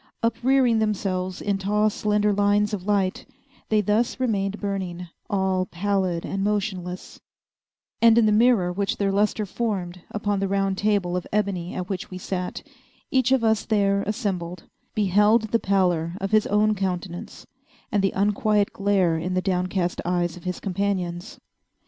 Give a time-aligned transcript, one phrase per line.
[0.23, 3.27] Uprearing themselves in tall slender lines of light,
[3.69, 7.19] they thus remained burning all pallid and motionless;
[8.01, 11.87] and in the mirror which their lustre formed upon the round table of ebony at
[11.87, 12.63] which we sat,
[13.11, 14.63] each of us there assembled
[14.95, 17.45] beheld the pallor of his own countenance,
[17.91, 21.39] and the unquiet glare in the downcast eyes of his companions.